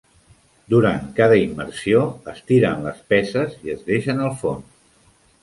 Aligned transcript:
Durant 0.73 1.03
cada 1.19 1.37
immersió 1.41 2.01
es 2.33 2.41
tiren 2.53 2.81
les 2.87 3.05
peses 3.13 3.55
i 3.67 3.75
es 3.77 3.87
deixen 3.93 4.27
al 4.27 4.35
fons. 4.43 4.75